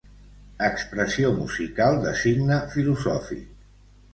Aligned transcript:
Expressió 0.67 1.29
musical 1.35 1.99
de 2.07 2.15
signe 2.23 2.59
filosòfic. 2.73 3.45